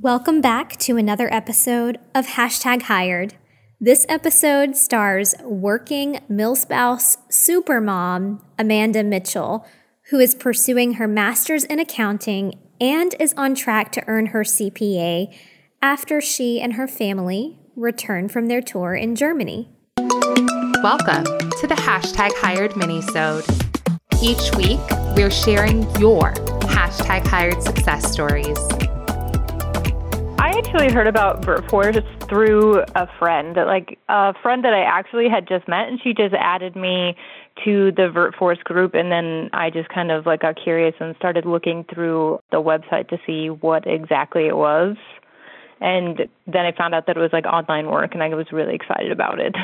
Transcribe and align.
Welcome 0.00 0.40
back 0.40 0.76
to 0.78 0.96
another 0.96 1.32
episode 1.32 1.98
of 2.16 2.26
Hashtag 2.26 2.82
Hired. 2.82 3.34
This 3.80 4.04
episode 4.08 4.76
stars 4.76 5.36
working 5.44 6.18
milspouse 6.28 7.16
supermom 7.30 8.40
Amanda 8.58 9.04
Mitchell, 9.04 9.64
who 10.10 10.18
is 10.18 10.34
pursuing 10.34 10.94
her 10.94 11.06
master's 11.06 11.62
in 11.62 11.78
accounting 11.78 12.58
and 12.80 13.14
is 13.20 13.34
on 13.36 13.54
track 13.54 13.92
to 13.92 14.02
earn 14.08 14.26
her 14.26 14.42
CPA 14.42 15.32
after 15.80 16.20
she 16.20 16.60
and 16.60 16.72
her 16.72 16.88
family 16.88 17.60
return 17.76 18.28
from 18.28 18.48
their 18.48 18.60
tour 18.60 18.96
in 18.96 19.14
Germany. 19.14 19.68
Welcome 20.82 21.24
to 21.24 21.66
the 21.68 21.76
Hashtag 21.78 22.32
Hired 22.38 22.72
Minisode. 22.72 23.48
Each 24.20 24.54
week, 24.56 24.80
we're 25.16 25.30
sharing 25.30 25.82
your 26.00 26.32
hashtag 26.62 27.24
hired 27.28 27.62
success 27.62 28.10
stories. 28.10 28.58
I 30.74 30.76
actually 30.76 30.92
heard 30.92 31.06
about 31.06 31.42
VirtForce 31.42 32.28
through 32.28 32.80
a 32.96 33.06
friend, 33.20 33.54
like 33.54 33.96
a 34.08 34.34
friend 34.42 34.64
that 34.64 34.74
I 34.74 34.82
actually 34.82 35.28
had 35.28 35.46
just 35.46 35.68
met, 35.68 35.86
and 35.86 36.00
she 36.02 36.12
just 36.12 36.34
added 36.34 36.74
me 36.74 37.14
to 37.64 37.92
the 37.92 38.10
VirtForce 38.12 38.58
group, 38.64 38.92
and 38.92 39.12
then 39.12 39.50
I 39.52 39.70
just 39.70 39.88
kind 39.88 40.10
of 40.10 40.26
like 40.26 40.40
got 40.40 40.56
curious 40.60 40.96
and 40.98 41.14
started 41.14 41.46
looking 41.46 41.84
through 41.84 42.40
the 42.50 42.56
website 42.56 43.08
to 43.10 43.18
see 43.24 43.50
what 43.50 43.86
exactly 43.86 44.48
it 44.48 44.56
was. 44.56 44.96
And 45.80 46.22
then 46.48 46.66
I 46.66 46.72
found 46.72 46.92
out 46.92 47.06
that 47.06 47.16
it 47.16 47.20
was 47.20 47.32
like 47.32 47.46
online 47.46 47.86
work, 47.86 48.12
and 48.12 48.20
I 48.20 48.34
was 48.34 48.46
really 48.50 48.74
excited 48.74 49.12
about 49.12 49.38
it. 49.38 49.54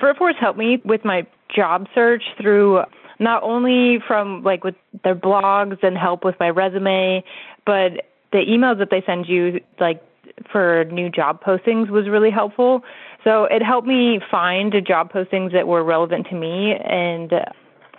VirtForce 0.00 0.34
helped 0.40 0.58
me 0.58 0.82
with 0.84 1.04
my 1.04 1.28
job 1.54 1.86
search 1.94 2.24
through 2.40 2.82
not 3.20 3.44
only 3.44 4.00
from 4.08 4.42
like 4.42 4.64
with 4.64 4.74
their 5.04 5.14
blogs 5.14 5.80
and 5.84 5.96
help 5.96 6.24
with 6.24 6.34
my 6.40 6.50
resume, 6.50 7.22
but 7.64 8.02
the 8.32 8.38
emails 8.38 8.78
that 8.78 8.90
they 8.90 9.02
send 9.06 9.28
you 9.28 9.60
like 9.78 10.02
for 10.50 10.84
new 10.86 11.10
job 11.10 11.42
postings 11.42 11.90
was 11.90 12.08
really 12.08 12.30
helpful. 12.30 12.82
So 13.24 13.44
it 13.44 13.62
helped 13.62 13.86
me 13.86 14.20
find 14.30 14.74
job 14.86 15.12
postings 15.12 15.52
that 15.52 15.66
were 15.66 15.84
relevant 15.84 16.26
to 16.30 16.34
me 16.34 16.74
and 16.74 17.32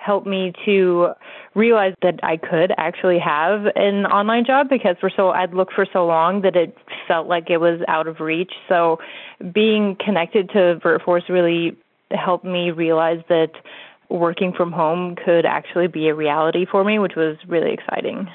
helped 0.04 0.28
me 0.28 0.52
to 0.66 1.14
realize 1.56 1.94
that 2.02 2.20
I 2.24 2.38
could 2.38 2.74
actually 2.78 3.20
have 3.20 3.68
an 3.76 4.06
online 4.06 4.44
job 4.46 4.68
because 4.70 4.98
for 5.00 5.10
so 5.10 5.30
I'd 5.30 5.54
looked 5.54 5.74
for 5.74 5.86
so 5.92 6.06
long 6.06 6.42
that 6.42 6.56
it 6.56 6.78
felt 7.08 7.28
like 7.28 7.50
it 7.50 7.58
was 7.58 7.80
out 7.88 8.08
of 8.08 8.20
reach. 8.20 8.52
So 8.68 9.00
being 9.54 9.96
connected 10.04 10.50
to 10.50 10.80
VirtForce 10.84 11.30
really 11.30 11.78
helped 12.12 12.44
me 12.44 12.72
realize 12.72 13.22
that 13.30 13.52
working 14.10 14.52
from 14.52 14.72
home 14.72 15.16
could 15.16 15.46
actually 15.46 15.88
be 15.88 16.10
a 16.10 16.16
reality 16.16 16.66
for 16.70 16.84
me, 16.84 17.00
which 17.00 17.16
was 17.16 17.38
really 17.48 17.72
exciting. 17.72 18.28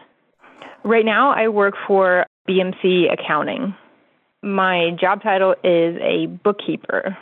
Right 0.89 1.05
now, 1.05 1.33
I 1.33 1.48
work 1.48 1.75
for 1.86 2.25
BMC 2.48 3.12
Accounting. 3.12 3.75
My 4.42 4.92
job 4.98 5.22
title 5.22 5.55
is 5.62 5.98
a 6.00 6.28
bookkeeper. 6.42 7.14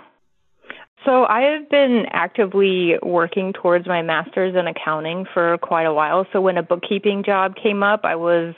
So 1.05 1.25
I 1.25 1.41
have 1.41 1.69
been 1.69 2.05
actively 2.13 2.95
working 3.03 3.53
towards 3.53 3.89
my 3.89 4.03
master's 4.03 4.55
in 4.55 4.69
accounting 4.69 5.27
for 5.35 5.59
quite 5.59 5.83
a 5.83 5.93
while. 5.93 6.29
So 6.33 6.41
when 6.41 6.59
a 6.59 6.63
bookkeeping 6.63 7.25
job 7.25 7.57
came 7.61 7.83
up, 7.83 8.03
I 8.05 8.15
was 8.15 8.55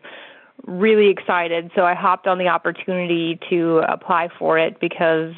really 0.67 1.09
excited. 1.09 1.71
So 1.75 1.87
I 1.87 1.95
hopped 1.95 2.27
on 2.27 2.37
the 2.37 2.49
opportunity 2.49 3.41
to 3.49 3.81
apply 3.89 4.29
for 4.39 4.59
it 4.59 4.79
because 4.79 5.33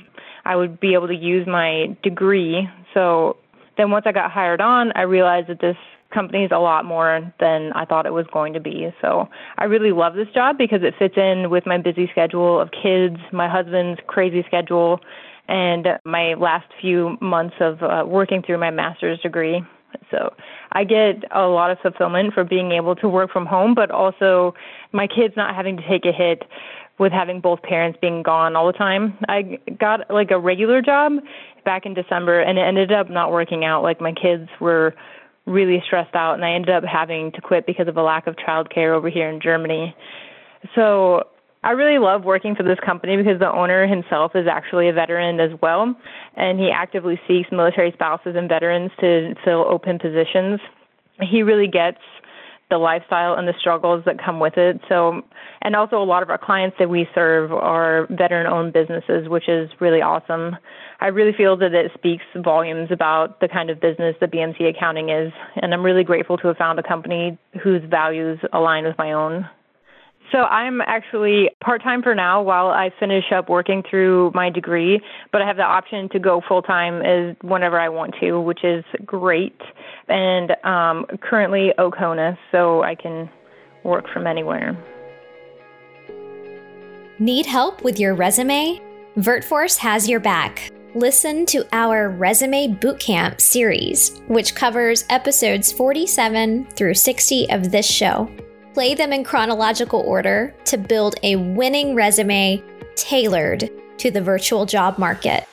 I 0.45 0.57
would 0.57 0.81
be 0.81 0.95
able 0.95 1.07
to 1.07 1.15
use 1.15 1.47
my 1.47 1.97
degree. 2.03 2.69
So 2.93 3.37
then 3.77 3.93
once 3.93 4.05
I 4.05 4.11
got 4.11 4.33
hired 4.33 4.61
on, 4.61 4.91
I 4.97 5.03
realized 5.03 5.47
that 5.47 5.61
this 5.61 5.77
company 6.13 6.45
is 6.45 6.51
a 6.53 6.59
lot 6.59 6.85
more 6.85 7.33
than 7.41 7.73
I 7.73 7.85
thought 7.85 8.07
it 8.07 8.13
was 8.13 8.27
going 8.33 8.53
to 8.55 8.61
be. 8.61 8.93
So 9.01 9.29
I 9.59 9.65
really 9.65 9.93
love 9.93 10.15
this 10.15 10.29
job 10.35 10.59
because 10.59 10.83
it 10.83 10.95
fits 10.99 11.17
in 11.17 11.51
with 11.51 11.67
my 11.67 11.79
busy 11.79 12.09
schedule 12.11 12.61
of 12.61 12.71
kids, 12.71 13.17
my 13.33 13.49
husband's 13.49 14.01
crazy 14.07 14.45
schedule, 14.47 15.01
and 15.49 15.87
my 16.05 16.35
last 16.35 16.67
few 16.81 17.17
months 17.21 17.57
of 17.61 17.83
uh, 17.83 18.05
working 18.07 18.43
through 18.43 18.59
my 18.59 18.71
master's 18.71 19.19
degree. 19.21 19.63
So 20.11 20.35
I 20.73 20.85
get 20.85 21.25
a 21.35 21.47
lot 21.47 21.71
of 21.71 21.79
fulfillment 21.81 22.35
for 22.35 22.45
being 22.45 22.73
able 22.73 22.95
to 22.97 23.09
work 23.09 23.33
from 23.33 23.47
home, 23.47 23.75
but 23.75 23.91
also 23.91 24.55
my 24.93 25.07
kids 25.07 25.35
not 25.37 25.55
having 25.55 25.77
to 25.77 25.89
take 25.89 26.05
a 26.05 26.13
hit 26.13 26.45
with 26.99 27.13
having 27.13 27.41
both 27.41 27.63
parents 27.63 27.99
being 28.01 28.23
gone 28.23 28.55
all 28.55 28.67
the 28.67 28.75
time. 28.75 29.17
I 29.29 29.59
got 29.79 30.11
like 30.11 30.31
a 30.31 30.39
regular 30.39 30.83
job 30.83 31.15
back 31.65 31.87
in 31.87 31.95
December 31.95 32.41
and 32.41 32.59
it 32.59 32.63
ended 32.63 32.93
up 32.93 33.09
not 33.11 33.33
working 33.33 33.65
out. 33.65 33.83
Like 33.83 34.01
my 34.01 34.13
kids 34.13 34.49
were 34.61 34.95
really 35.47 35.83
stressed 35.87 36.15
out 36.15 36.35
and 36.35 36.45
I 36.45 36.53
ended 36.53 36.71
up 36.71 36.85
having 36.85 37.33
to 37.33 37.41
quit 37.41 37.67
because 37.67 37.89
of 37.89 37.97
a 37.97 38.03
lack 38.03 38.27
of 38.27 38.37
childcare 38.37 38.95
over 38.95 39.09
here 39.09 39.29
in 39.29 39.41
Germany. 39.41 39.95
So 40.75 41.25
I 41.63 41.73
really 41.73 41.99
love 41.99 42.25
working 42.25 42.55
for 42.55 42.63
this 42.63 42.79
company 42.85 43.17
because 43.17 43.39
the 43.39 43.51
owner 43.51 43.87
himself 43.87 44.33
is 44.35 44.47
actually 44.47 44.89
a 44.89 44.93
veteran 44.93 45.41
as 45.41 45.51
well 45.61 45.95
and 46.37 46.59
he 46.59 46.71
actively 46.71 47.21
seeks 47.27 47.51
military 47.51 47.93
spouses 47.93 48.37
and 48.37 48.49
veterans 48.49 48.91
to 49.01 49.35
fill 49.45 49.67
open 49.69 49.99
positions. 49.99 50.61
He 51.21 51.43
really 51.43 51.69
gets 51.69 51.99
the 52.71 52.79
lifestyle 52.79 53.35
and 53.35 53.47
the 53.47 53.55
struggles 53.59 54.05
that 54.07 54.23
come 54.23 54.41
with 54.41 54.57
it. 54.57 54.81
So, 54.89 55.23
and 55.63 55.77
also 55.77 56.03
a 56.03 56.05
lot 56.05 56.23
of 56.23 56.31
our 56.31 56.39
clients 56.39 56.77
that 56.79 56.89
we 56.89 57.09
serve 57.15 57.53
are 57.53 58.07
veteran 58.11 58.47
owned 58.47 58.73
businesses, 58.73 59.29
which 59.29 59.49
is 59.49 59.69
really 59.81 60.01
awesome. 60.01 60.57
I 61.01 61.09
really 61.09 61.33
feel 61.33 61.57
that 61.59 61.75
it 61.75 61.91
speaks 61.95 62.25
volumes 62.37 62.91
about 62.91 63.41
the 63.41 63.49
kind 63.49 63.71
of 63.71 63.81
business 63.81 64.17
that 64.21 64.33
BMC 64.33 64.69
Accounting 64.69 65.11
is, 65.11 65.33
and 65.57 65.75
I'm 65.75 65.83
really 65.83 66.05
grateful 66.05 66.37
to 66.39 66.49
have 66.49 66.57
found 66.57 66.79
a 66.79 66.83
company 66.83 67.39
whose 67.63 67.83
values 67.89 68.39
align 68.53 68.85
with 68.85 68.97
my 68.99 69.13
own. 69.13 69.49
So 70.33 70.39
I'm 70.39 70.81
actually 70.83 71.51
part 71.61 71.83
time 71.83 72.03
for 72.03 72.15
now 72.15 72.41
while 72.43 72.69
I 72.69 72.91
finish 73.01 73.25
up 73.35 73.49
working 73.49 73.83
through 73.89 74.31
my 74.35 74.49
degree, 74.49 75.01
but 75.33 75.43
I 75.43 75.47
have 75.47 75.57
the 75.57 75.65
option 75.65 76.09
to 76.11 76.21
go 76.21 76.41
full 76.47 76.63
time 76.63 77.03
as 77.03 77.37
whenever 77.43 77.81
I 77.81 77.89
want 77.89 78.15
to, 78.21 78.41
which 78.41 78.63
is 78.63 78.85
great. 79.05 79.61
And 80.09 80.53
um, 80.65 81.07
currently 81.21 81.73
OCONUS, 81.79 82.37
so 82.53 82.83
I 82.83 82.95
can 82.95 83.29
work 83.83 84.07
from 84.13 84.27
anywhere. 84.27 84.77
Need 87.19 87.47
help 87.47 87.83
with 87.83 87.99
your 87.99 88.15
resume? 88.15 88.81
VirtForce 89.19 89.77
has 89.79 90.09
your 90.09 90.21
back. 90.21 90.71
Listen 90.95 91.45
to 91.47 91.67
our 91.73 92.09
Resume 92.09 92.69
Bootcamp 92.69 93.41
series, 93.41 94.21
which 94.27 94.55
covers 94.55 95.05
episodes 95.09 95.71
47 95.71 96.67
through 96.77 96.95
60 96.95 97.51
of 97.51 97.71
this 97.71 97.87
show. 97.87 98.29
Play 98.73 98.95
them 98.95 99.13
in 99.13 99.25
chronological 99.25 100.01
order 100.01 100.55
to 100.67 100.79
build 100.79 101.17
a 101.25 101.35
winning 101.35 101.97
resume 101.97 102.63
tailored 102.95 103.69
to 103.99 104.11
the 104.13 104.21
virtual 104.21 104.65
job 104.65 104.97
market. 104.97 105.45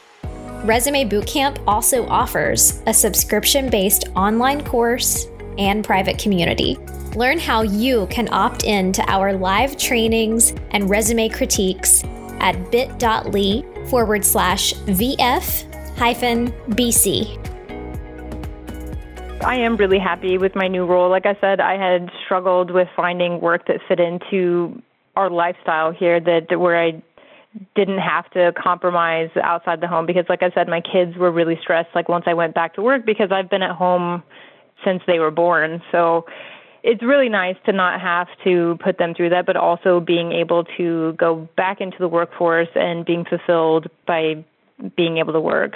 Resume 0.63 1.09
Bootcamp 1.09 1.63
also 1.65 2.05
offers 2.07 2.83
a 2.85 2.93
subscription 2.93 3.69
based 3.69 4.09
online 4.15 4.63
course 4.63 5.27
and 5.57 5.83
private 5.83 6.19
community. 6.19 6.77
Learn 7.15 7.39
how 7.39 7.63
you 7.63 8.05
can 8.11 8.31
opt 8.31 8.65
in 8.65 8.91
to 8.93 9.03
our 9.09 9.33
live 9.33 9.77
trainings 9.77 10.53
and 10.71 10.87
resume 10.87 11.29
critiques 11.29 12.03
at 12.39 12.71
bit.ly 12.71 13.63
forward 13.89 14.23
slash 14.23 14.73
VF 14.73 15.97
hyphen 15.97 16.51
BC. 16.69 17.46
I 19.43 19.55
am 19.57 19.77
really 19.77 19.99
happy 19.99 20.37
with 20.37 20.55
my 20.55 20.67
new 20.67 20.85
role. 20.85 21.09
Like 21.09 21.25
I 21.25 21.37
said, 21.39 21.59
I 21.59 21.77
had 21.77 22.09
struggled 22.25 22.71
with 22.71 22.87
finding 22.95 23.39
work 23.39 23.67
that 23.67 23.79
fit 23.87 23.99
into 23.99 24.81
our 25.15 25.29
lifestyle 25.29 25.91
here 25.91 26.19
that 26.19 26.59
where 26.59 26.79
I 26.79 27.01
didn't 27.75 27.99
have 27.99 28.29
to 28.31 28.53
compromise 28.61 29.29
outside 29.41 29.81
the 29.81 29.87
home 29.87 30.05
because 30.05 30.25
like 30.29 30.43
I 30.43 30.51
said 30.51 30.67
my 30.67 30.81
kids 30.81 31.17
were 31.17 31.31
really 31.31 31.57
stressed 31.61 31.89
like 31.95 32.07
once 32.07 32.25
I 32.27 32.33
went 32.33 32.53
back 32.53 32.75
to 32.75 32.81
work 32.81 33.05
because 33.05 33.31
I've 33.31 33.49
been 33.49 33.63
at 33.63 33.75
home 33.75 34.21
since 34.85 35.01
they 35.07 35.17
were 35.17 35.31
born. 35.31 35.81
So 35.91 36.25
it's 36.83 37.01
really 37.01 37.29
nice 37.29 37.55
to 37.65 37.73
not 37.73 37.99
have 37.99 38.27
to 38.43 38.77
put 38.83 38.97
them 38.99 39.13
through 39.15 39.29
that 39.29 39.45
but 39.45 39.55
also 39.55 39.99
being 39.99 40.31
able 40.31 40.65
to 40.77 41.13
go 41.13 41.47
back 41.57 41.81
into 41.81 41.97
the 41.99 42.07
workforce 42.07 42.69
and 42.75 43.05
being 43.05 43.25
fulfilled 43.25 43.87
by 44.05 44.45
being 44.95 45.17
able 45.17 45.33
to 45.33 45.41
work. 45.41 45.73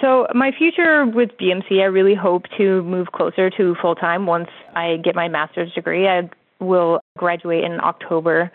So 0.00 0.26
my 0.34 0.52
future 0.56 1.04
with 1.04 1.30
BMC, 1.40 1.80
I 1.80 1.86
really 1.86 2.14
hope 2.14 2.44
to 2.58 2.82
move 2.84 3.08
closer 3.12 3.50
to 3.50 3.74
full 3.82 3.96
time 3.96 4.26
once 4.26 4.48
I 4.74 4.98
get 5.02 5.16
my 5.16 5.28
master's 5.28 5.72
degree. 5.72 6.06
I 6.06 6.30
will 6.60 7.00
graduate 7.18 7.64
in 7.64 7.80
October. 7.80 8.52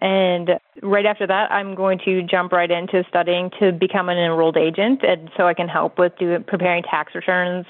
And 0.00 0.50
right 0.82 1.06
after 1.06 1.26
that, 1.26 1.50
I'm 1.50 1.74
going 1.74 2.00
to 2.04 2.22
jump 2.22 2.52
right 2.52 2.70
into 2.70 3.04
studying 3.08 3.50
to 3.60 3.72
become 3.72 4.08
an 4.08 4.18
enrolled 4.18 4.56
agent, 4.56 5.02
and 5.02 5.30
so 5.36 5.46
I 5.46 5.54
can 5.54 5.68
help 5.68 5.98
with 5.98 6.12
doing, 6.18 6.42
preparing 6.44 6.82
tax 6.82 7.14
returns 7.14 7.64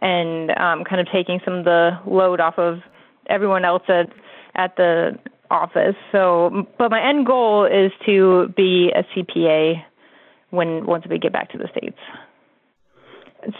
and 0.00 0.50
um, 0.50 0.84
kind 0.84 1.00
of 1.00 1.08
taking 1.10 1.40
some 1.44 1.54
of 1.54 1.64
the 1.64 1.98
load 2.06 2.40
off 2.40 2.58
of 2.58 2.80
everyone 3.28 3.64
else 3.64 3.82
at 3.88 4.10
at 4.54 4.76
the 4.76 5.18
office. 5.50 5.96
So, 6.12 6.66
but 6.78 6.90
my 6.90 7.02
end 7.02 7.26
goal 7.26 7.64
is 7.64 7.90
to 8.06 8.48
be 8.54 8.92
a 8.94 9.02
CPA 9.14 9.82
when 10.50 10.84
once 10.86 11.04
we 11.08 11.18
get 11.18 11.32
back 11.32 11.50
to 11.52 11.58
the 11.58 11.68
states. 11.68 11.98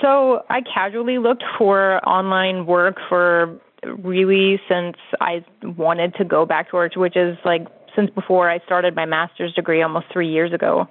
So 0.00 0.44
I 0.48 0.60
casually 0.62 1.18
looked 1.18 1.44
for 1.58 2.06
online 2.08 2.66
work 2.66 2.96
for 3.08 3.58
really 3.98 4.60
since 4.68 4.96
I 5.20 5.44
wanted 5.62 6.14
to 6.16 6.24
go 6.24 6.46
back 6.46 6.70
to 6.70 6.76
work, 6.76 6.94
which 6.94 7.16
is 7.16 7.36
like 7.44 7.66
since 7.96 8.10
before 8.10 8.48
I 8.50 8.60
started 8.60 8.94
my 8.94 9.04
master's 9.04 9.52
degree 9.54 9.82
almost 9.82 10.06
three 10.12 10.30
years 10.30 10.52
ago. 10.52 10.88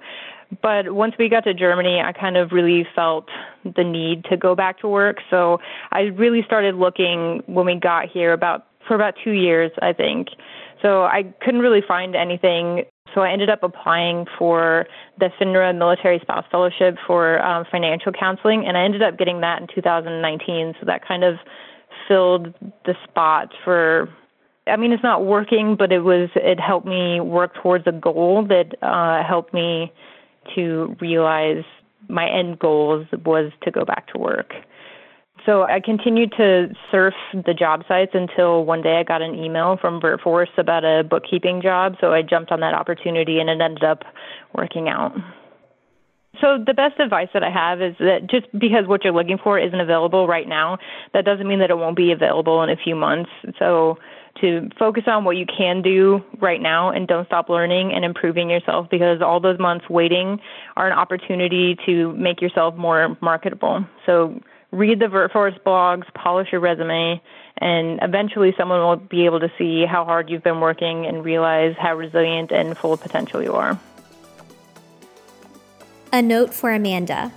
But 0.60 0.92
once 0.92 1.14
we 1.18 1.30
got 1.30 1.44
to 1.44 1.54
Germany, 1.54 2.00
I 2.00 2.12
kind 2.12 2.36
of 2.36 2.52
really 2.52 2.86
felt 2.94 3.28
the 3.64 3.84
need 3.84 4.24
to 4.24 4.36
go 4.36 4.54
back 4.54 4.80
to 4.80 4.88
work. 4.88 5.18
So 5.30 5.58
I 5.90 6.00
really 6.00 6.42
started 6.44 6.74
looking 6.74 7.42
when 7.46 7.64
we 7.64 7.74
got 7.76 8.10
here 8.10 8.32
about 8.32 8.66
for 8.86 8.94
about 8.94 9.14
two 9.22 9.30
years, 9.30 9.70
I 9.80 9.92
think. 9.92 10.28
So 10.82 11.04
I 11.04 11.32
couldn't 11.40 11.60
really 11.60 11.82
find 11.86 12.14
anything. 12.16 12.84
So 13.14 13.20
I 13.20 13.30
ended 13.30 13.50
up 13.50 13.62
applying 13.62 14.26
for 14.38 14.86
the 15.18 15.30
FINRA 15.40 15.76
Military 15.76 16.18
Spouse 16.20 16.44
Fellowship 16.50 16.96
for 17.06 17.42
um, 17.44 17.64
financial 17.70 18.12
counseling, 18.12 18.66
and 18.66 18.76
I 18.76 18.84
ended 18.84 19.02
up 19.02 19.18
getting 19.18 19.40
that 19.40 19.60
in 19.60 19.68
2019. 19.74 20.74
So 20.80 20.86
that 20.86 21.06
kind 21.06 21.24
of 21.24 21.36
filled 22.08 22.54
the 22.84 22.94
spot 23.04 23.52
for 23.64 24.08
I 24.66 24.76
mean, 24.76 24.92
it's 24.92 25.02
not 25.02 25.24
working, 25.24 25.74
but 25.76 25.90
it 25.90 26.00
was, 26.00 26.30
it 26.36 26.60
helped 26.60 26.86
me 26.86 27.20
work 27.20 27.54
towards 27.60 27.84
a 27.86 27.92
goal 27.92 28.46
that 28.48 28.76
uh, 28.80 29.26
helped 29.26 29.52
me 29.52 29.92
to 30.54 30.96
realize 31.00 31.64
my 32.08 32.28
end 32.28 32.58
goals 32.58 33.06
was 33.24 33.52
to 33.62 33.70
go 33.70 33.84
back 33.84 34.06
to 34.12 34.18
work. 34.18 34.52
So 35.46 35.64
I 35.64 35.80
continued 35.80 36.32
to 36.36 36.68
surf 36.90 37.14
the 37.32 37.54
job 37.54 37.82
sites 37.88 38.12
until 38.14 38.64
one 38.64 38.82
day 38.82 38.98
I 38.98 39.02
got 39.02 39.22
an 39.22 39.34
email 39.34 39.76
from 39.80 40.00
VirtForce 40.00 40.56
about 40.56 40.84
a 40.84 41.02
bookkeeping 41.02 41.60
job. 41.60 41.96
So 42.00 42.12
I 42.12 42.22
jumped 42.22 42.52
on 42.52 42.60
that 42.60 42.74
opportunity 42.74 43.40
and 43.40 43.50
it 43.50 43.60
ended 43.60 43.82
up 43.82 44.04
working 44.54 44.88
out. 44.88 45.12
So 46.40 46.58
the 46.64 46.74
best 46.74 46.98
advice 46.98 47.28
that 47.34 47.42
I 47.42 47.50
have 47.50 47.82
is 47.82 47.94
that 47.98 48.28
just 48.30 48.46
because 48.58 48.86
what 48.86 49.04
you're 49.04 49.12
looking 49.12 49.38
for 49.38 49.58
isn't 49.58 49.78
available 49.78 50.26
right 50.26 50.48
now, 50.48 50.78
that 51.12 51.24
doesn't 51.24 51.46
mean 51.46 51.58
that 51.58 51.70
it 51.70 51.76
won't 51.76 51.96
be 51.96 52.10
available 52.10 52.62
in 52.62 52.70
a 52.70 52.76
few 52.76 52.96
months. 52.96 53.30
So 53.58 53.98
to 54.40 54.70
focus 54.78 55.04
on 55.06 55.24
what 55.24 55.36
you 55.36 55.44
can 55.46 55.82
do 55.82 56.22
right 56.40 56.60
now 56.60 56.90
and 56.90 57.06
don't 57.06 57.26
stop 57.26 57.48
learning 57.48 57.92
and 57.92 58.04
improving 58.04 58.48
yourself 58.48 58.88
because 58.90 59.20
all 59.20 59.40
those 59.40 59.58
months 59.58 59.88
waiting 59.90 60.40
are 60.76 60.86
an 60.86 60.94
opportunity 60.94 61.76
to 61.84 62.12
make 62.14 62.40
yourself 62.40 62.74
more 62.76 63.16
marketable. 63.20 63.84
So 64.06 64.40
read 64.72 64.98
the 64.98 65.06
VirtForce 65.06 65.60
blogs, 65.62 66.12
polish 66.14 66.48
your 66.50 66.60
resume, 66.60 67.22
and 67.58 67.98
eventually 68.02 68.54
someone 68.58 68.80
will 68.80 68.96
be 68.96 69.24
able 69.24 69.40
to 69.40 69.52
see 69.56 69.84
how 69.86 70.04
hard 70.04 70.28
you've 70.28 70.42
been 70.42 70.60
working 70.60 71.06
and 71.06 71.24
realize 71.24 71.76
how 71.78 71.94
resilient 71.94 72.50
and 72.50 72.76
full 72.76 72.92
of 72.92 73.00
potential 73.00 73.42
you 73.42 73.54
are. 73.54 73.78
A 76.12 76.20
note 76.20 76.52
for 76.52 76.72
Amanda. 76.72 77.32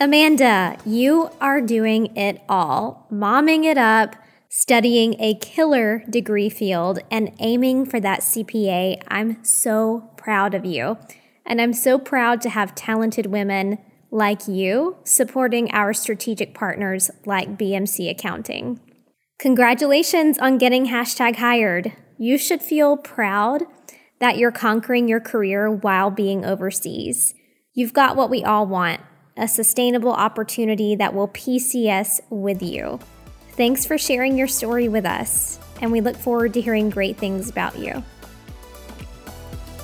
Amanda, 0.00 0.76
you 0.84 1.30
are 1.40 1.60
doing 1.60 2.14
it 2.16 2.40
all, 2.48 3.06
momming 3.10 3.64
it 3.64 3.78
up 3.78 4.14
studying 4.48 5.14
a 5.20 5.34
killer 5.34 6.02
degree 6.08 6.48
field 6.48 6.98
and 7.10 7.32
aiming 7.38 7.84
for 7.86 8.00
that 8.00 8.20
CPA. 8.20 9.00
I'm 9.08 9.42
so 9.44 10.10
proud 10.16 10.54
of 10.54 10.64
you. 10.64 10.98
And 11.44 11.60
I'm 11.60 11.72
so 11.72 11.98
proud 11.98 12.40
to 12.42 12.50
have 12.50 12.74
talented 12.74 13.26
women 13.26 13.78
like 14.10 14.48
you 14.48 14.96
supporting 15.04 15.70
our 15.72 15.92
strategic 15.92 16.54
partners 16.54 17.10
like 17.26 17.58
BMC 17.58 18.10
Accounting. 18.10 18.80
Congratulations 19.38 20.38
on 20.38 20.58
getting 20.58 20.86
hashtag 20.86 21.36
hired. 21.36 21.92
You 22.18 22.38
should 22.38 22.62
feel 22.62 22.96
proud 22.96 23.62
that 24.18 24.38
you're 24.38 24.50
conquering 24.50 25.08
your 25.08 25.20
career 25.20 25.70
while 25.70 26.10
being 26.10 26.44
overseas. 26.44 27.34
You've 27.74 27.92
got 27.92 28.16
what 28.16 28.30
we 28.30 28.44
all 28.44 28.66
want 28.66 29.00
a 29.36 29.46
sustainable 29.46 30.12
opportunity 30.12 30.96
that 30.96 31.14
will 31.14 31.28
PCS 31.28 32.20
with 32.28 32.60
you. 32.60 32.98
Thanks 33.52 33.86
for 33.86 33.96
sharing 33.96 34.36
your 34.36 34.48
story 34.48 34.88
with 34.88 35.06
us, 35.06 35.60
and 35.80 35.92
we 35.92 36.00
look 36.00 36.16
forward 36.16 36.54
to 36.54 36.60
hearing 36.60 36.90
great 36.90 37.16
things 37.16 37.48
about 37.48 37.78
you. 37.78 38.02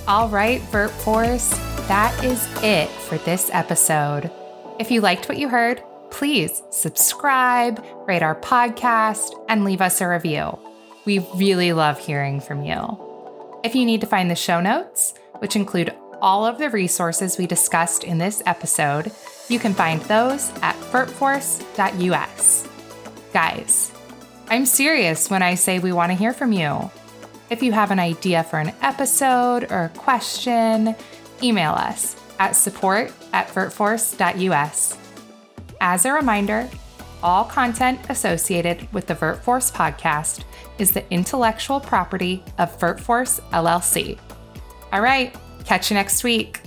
All 0.09 0.29
right, 0.29 0.61
VirtForce, 0.73 1.74
that 1.89 2.25
is 2.25 2.49
it 2.63 2.89
for 2.89 3.19
this 3.19 3.51
episode. 3.53 4.31
If 4.79 4.91
you 4.91 5.01
liked 5.01 5.29
what 5.29 5.39
you 5.39 5.49
heard, 5.49 5.83
please 6.11 6.63
subscribe, 6.71 7.85
rate 8.07 8.23
our 8.23 8.35
podcast, 8.35 9.33
and 9.49 9.65
leave 9.65 9.81
us 9.81 10.01
a 10.01 10.09
review. 10.09 10.59
We 11.05 11.19
really 11.35 11.73
love 11.75 11.99
hearing 11.99 12.41
from 12.41 12.65
you. 12.65 13.61
If 13.63 13.75
you 13.75 13.85
need 13.85 14.01
to 14.01 14.07
find 14.07 14.31
the 14.31 14.35
show 14.35 14.61
notes, 14.61 15.15
which 15.39 15.57
include 15.57 15.95
all 16.23 16.47
of 16.47 16.59
the 16.59 16.71
resources 16.71 17.37
we 17.37 17.47
discussed 17.47 18.03
in 18.03 18.17
this 18.17 18.43
episode, 18.47 19.13
you 19.49 19.59
can 19.59 19.75
find 19.75 20.01
those 20.03 20.51
at 20.63 20.77
virtforce.us. 20.91 22.69
Guys, 23.33 23.93
I'm 24.49 24.65
serious 24.65 25.29
when 25.29 25.43
I 25.43 25.55
say 25.55 25.79
we 25.79 25.93
want 25.93 26.13
to 26.13 26.19
hear 26.19 26.33
from 26.33 26.53
you. 26.53 26.91
If 27.51 27.63
you 27.63 27.73
have 27.73 27.91
an 27.91 27.99
idea 27.99 28.43
for 28.43 28.59
an 28.59 28.73
episode 28.81 29.71
or 29.71 29.85
a 29.85 29.99
question, 29.99 30.97
email 31.44 31.73
us 31.73 32.17
at 32.38 32.56
support 32.56 33.12
at 33.32 33.49
virtforce.us. 33.49 34.99
As 35.81 36.05
a 36.05 36.12
reminder, 36.12 36.69
all 37.23 37.44
content 37.44 38.00
associated 38.08 38.91
with 38.93 39.06
the 39.06 39.14
VirtForce 39.14 39.73
podcast 39.73 40.44
is 40.79 40.93
the 40.93 41.11
intellectual 41.12 41.81
property 41.81 42.43
of 42.58 42.79
VirtForce 42.79 43.41
LLC. 43.50 44.19
All 44.93 45.00
right, 45.00 45.35
catch 45.64 45.91
you 45.91 45.94
next 45.94 46.25
week. 46.25 46.61